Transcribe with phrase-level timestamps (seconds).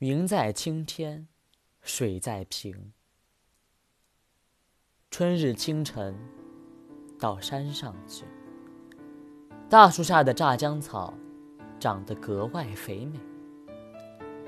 [0.00, 1.26] 云在青天，
[1.80, 2.92] 水在平。
[5.10, 6.14] 春日清晨，
[7.18, 8.26] 到山上去。
[9.70, 11.14] 大树下的炸江草
[11.80, 13.18] 长得格外肥美。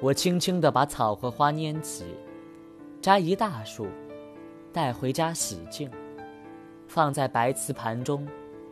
[0.00, 2.04] 我轻轻地把草和花拈起，
[3.00, 3.88] 摘一大束，
[4.72, 5.90] 带回家洗净，
[6.86, 8.28] 放在白瓷盘中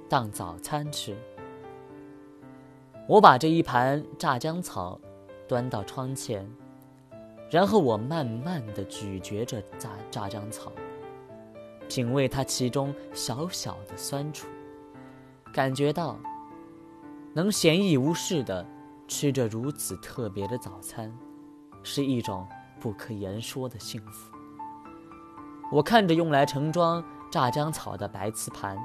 [0.08, 1.16] 当早餐吃。
[3.08, 5.00] 我把这一盘炸江草
[5.50, 6.48] 端到窗前，
[7.50, 10.70] 然后我慢慢地咀嚼着炸炸浆草。
[11.88, 14.46] 品味它其中小小的酸楚，
[15.52, 16.16] 感觉到
[17.34, 18.64] 能闲逸无事的
[19.08, 21.12] 吃着如此特别的早餐，
[21.82, 22.46] 是一种
[22.78, 24.30] 不可言说的幸福。
[25.72, 28.78] 我看着用来盛装炸浆草的白瓷盘，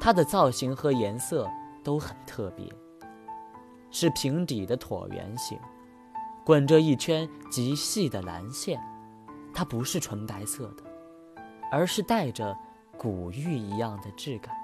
[0.00, 1.46] 它的造型和颜色
[1.82, 2.66] 都很特别，
[3.90, 5.58] 是平底的椭圆形，
[6.44, 8.80] 滚着一圈极细的蓝线，
[9.52, 10.84] 它不是纯白色的。
[11.72, 12.56] 而是带着
[12.96, 14.54] 古玉一样的质感。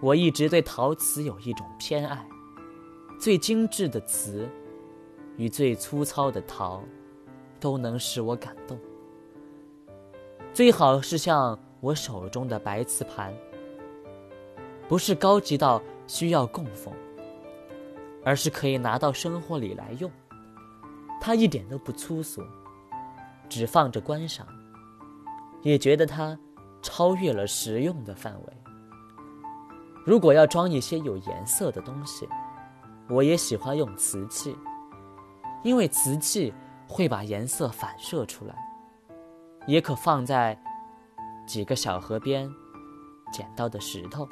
[0.00, 2.26] 我一直对陶瓷有一种偏爱，
[3.20, 4.48] 最精致的瓷
[5.36, 6.82] 与最粗糙的陶，
[7.60, 8.78] 都能使我感动。
[10.54, 13.34] 最好是像我手中的白瓷盘，
[14.88, 16.94] 不是高级到需要供奉，
[18.24, 20.10] 而是可以拿到生活里来用。
[21.26, 22.40] 它一点都不粗俗，
[23.48, 24.46] 只放着观赏。
[25.60, 26.38] 也觉得它
[26.80, 28.56] 超越了实用的范围。
[30.04, 32.28] 如果要装一些有颜色的东西，
[33.08, 34.56] 我也喜欢用瓷器，
[35.64, 36.54] 因为瓷器
[36.86, 38.54] 会把颜色反射出来。
[39.66, 40.56] 也可放在
[41.44, 42.48] 几个小河边
[43.32, 44.28] 捡到的石头，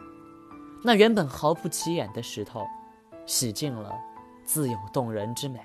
[0.80, 2.64] 那原本毫不起眼的石头，
[3.26, 3.90] 洗净了，
[4.44, 5.60] 自有动人之美。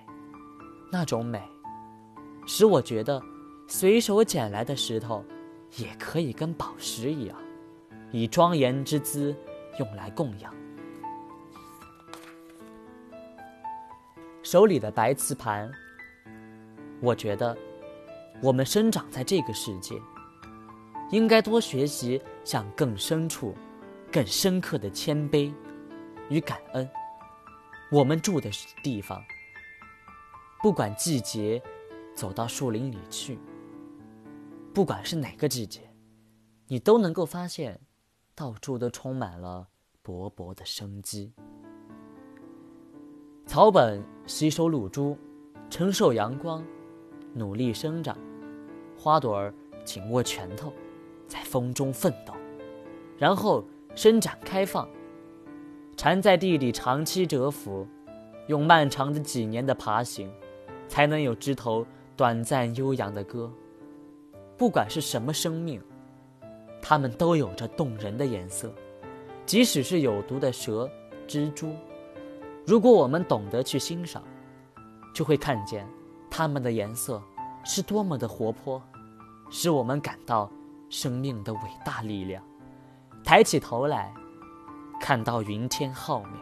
[0.91, 1.41] 那种美，
[2.45, 3.21] 使我觉得
[3.67, 5.23] 随手捡来的石头。
[5.77, 7.37] 也可以跟宝石一样，
[8.11, 9.35] 以庄严之姿
[9.77, 10.51] 用来供养。
[14.41, 15.71] 手里的白瓷盘，
[17.01, 17.55] 我觉得
[18.41, 19.93] 我们生长在这个世界，
[21.11, 23.53] 应该多学习向更深处、
[24.11, 25.53] 更深刻的谦卑
[26.29, 26.89] 与感恩。
[27.91, 28.49] 我们住的
[28.81, 29.23] 地方，
[30.61, 31.61] 不管季节，
[32.13, 33.39] 走到树林里去。
[34.73, 35.89] 不管是哪个季节，
[36.67, 37.79] 你都能够发现，
[38.35, 39.69] 到处都充满了
[40.03, 41.33] 勃勃的生机。
[43.45, 45.17] 草本吸收露珠，
[45.69, 46.61] 承受阳光，
[47.33, 48.17] 努力生长；
[48.97, 49.53] 花朵儿
[49.85, 50.73] 紧握拳头，
[51.25, 52.33] 在风中奋斗，
[53.17, 53.63] 然后
[53.95, 54.87] 伸展开放。
[55.95, 57.87] 蝉在地里长期蛰伏，
[58.47, 60.31] 用漫长的几年的爬行，
[60.89, 61.85] 才能有枝头
[62.17, 63.49] 短暂悠扬的歌。
[64.57, 65.81] 不管是什么生命，
[66.81, 68.69] 它们都有着动人的颜色，
[69.45, 70.89] 即使是有毒的蛇、
[71.25, 71.73] 蜘蛛，
[72.65, 74.21] 如果我们懂得去欣赏，
[75.13, 75.87] 就会看见
[76.29, 77.21] 它们的颜色
[77.63, 78.81] 是多么的活泼，
[79.49, 80.51] 使我们感到
[80.89, 82.43] 生命的伟大力量。
[83.23, 84.13] 抬起头来，
[84.99, 86.41] 看到云天浩渺，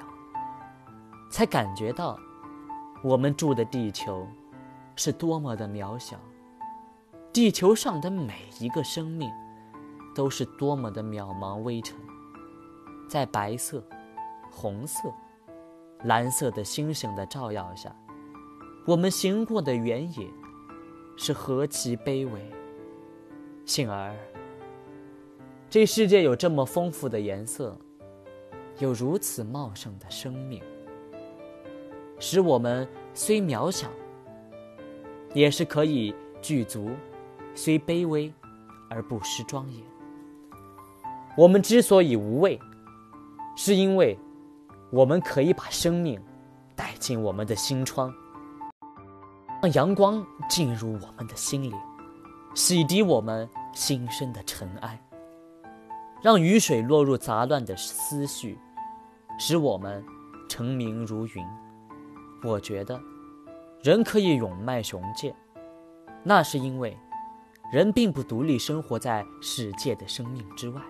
[1.30, 2.20] 才感觉到
[3.04, 4.28] 我们住的地球
[4.96, 6.20] 是多么的渺小。
[7.32, 9.30] 地球上的每一个生命，
[10.16, 11.96] 都是多么的渺茫微尘，
[13.08, 13.84] 在白色、
[14.50, 15.14] 红色、
[16.06, 17.96] 蓝色的星星的照耀下，
[18.88, 20.28] 我们行过的原野
[21.16, 22.52] 是何其卑微。
[23.66, 24.16] 幸而，
[25.70, 27.78] 这世界有这么丰富的颜色，
[28.80, 30.64] 有如此茂盛的生命，
[32.20, 33.88] 使我们虽渺小，
[35.34, 36.90] 也是可以具足。
[37.56, 38.32] 虽卑微，
[38.88, 39.84] 而不失庄严。
[41.36, 42.60] 我们之所以无畏，
[43.56, 44.16] 是因为
[44.92, 46.22] 我们可以把生命
[46.76, 48.14] 带进我们的心窗，
[49.62, 51.74] 让阳光进入我们的心灵，
[52.54, 55.02] 洗涤我们心生的尘埃，
[56.22, 58.60] 让雨水落入杂乱的思绪，
[59.40, 60.06] 使我们
[60.48, 61.44] 澄明如云。
[62.44, 63.00] 我觉得，
[63.82, 65.36] 人可以永迈雄健，
[66.24, 66.98] 那是因为。
[67.70, 70.82] 人并不独立生活在世界的生命之外，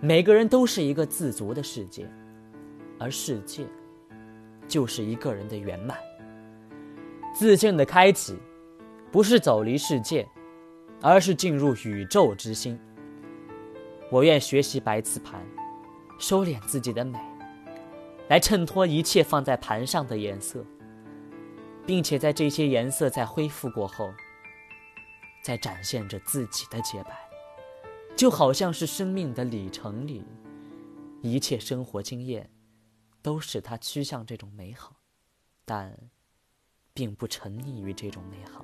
[0.00, 2.10] 每个人都是一个自足的世界，
[2.98, 3.64] 而世界
[4.66, 5.96] 就是一个人的圆满。
[7.32, 8.36] 自信的开启，
[9.12, 10.28] 不是走离世界，
[11.00, 12.76] 而是进入宇宙之心。
[14.10, 15.40] 我愿学习白瓷盘，
[16.18, 17.16] 收敛自己的美，
[18.28, 20.64] 来衬托一切放在盘上的颜色。
[21.86, 24.12] 并且在这些颜色在恢复过后，
[25.42, 27.18] 在展现着自己的洁白，
[28.14, 30.22] 就好像是生命的里程里，
[31.22, 32.50] 一切生活经验
[33.22, 34.96] 都使它趋向这种美好，
[35.64, 35.98] 但
[36.92, 38.62] 并不沉溺于这种美好。